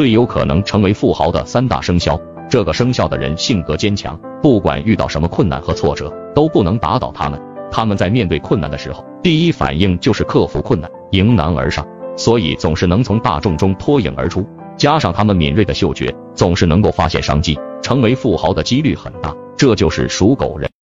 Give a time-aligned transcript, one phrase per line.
[0.00, 2.18] 最有可能成为富豪的三大生肖。
[2.48, 7.38] 这个生肖的人性格坚强不管遇到什么困难和挫折都不能打倒他们。
[7.70, 11.86] 他们在面对困难的时候第一反应就是克服困难迎难而上。
[12.16, 14.42] 所以总是能从大众中脱颖而出
[14.74, 19.36] 加上他们敏锐的嗅觉总是能够发现商机成为富豪的几率很大。
[19.54, 20.70] 这就是属狗人。